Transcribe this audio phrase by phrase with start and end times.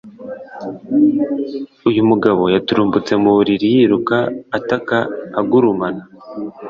[1.89, 4.17] uyu mugabo yaturumbutse mu buriri yiruka
[4.57, 4.97] ataka
[5.39, 6.03] agurumana